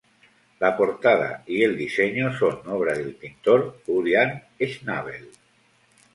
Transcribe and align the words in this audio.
La 0.59 0.75
portada 0.75 1.43
y 1.45 1.61
el 1.61 1.77
diseño 1.77 2.35
son 2.35 2.67
obra 2.67 2.97
del 2.97 3.13
pintor 3.15 3.83
Julian 3.85 4.41
Schnabel. 4.59 5.29